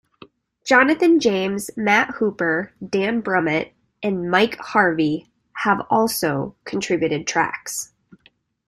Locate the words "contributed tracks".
6.65-7.93